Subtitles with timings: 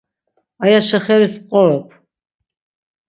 [0.63, 1.87] Aya şexeris p̌qorop.